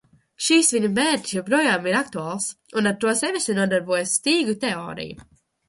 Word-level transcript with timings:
Šis 0.43 0.69
viņa 0.75 0.87
mērķis 0.99 1.33
joprojām 1.35 1.85
ir 1.91 1.99
aktuāls, 1.99 2.49
un 2.83 2.93
ar 2.95 2.99
to 3.05 3.15
sevišķi 3.21 3.59
nodarbojas 3.61 4.17
stīgu 4.19 4.59
teorija. 4.67 5.33